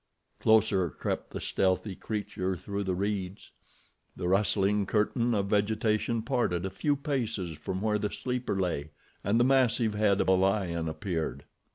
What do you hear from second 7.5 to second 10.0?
from where the sleeper lay, and the massive